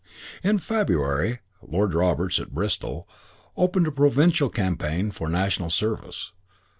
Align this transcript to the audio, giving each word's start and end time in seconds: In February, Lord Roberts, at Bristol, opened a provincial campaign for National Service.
In 0.43 0.57
February, 0.57 1.41
Lord 1.61 1.93
Roberts, 1.93 2.39
at 2.39 2.55
Bristol, 2.55 3.07
opened 3.55 3.85
a 3.85 3.91
provincial 3.91 4.49
campaign 4.49 5.11
for 5.11 5.29
National 5.29 5.69
Service. 5.69 6.31